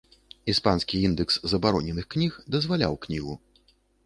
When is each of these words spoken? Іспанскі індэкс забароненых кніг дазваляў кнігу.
Іспанскі 0.53 1.01
індэкс 1.09 1.35
забароненых 1.51 2.09
кніг 2.15 2.31
дазваляў 2.57 2.99
кнігу. 3.05 3.39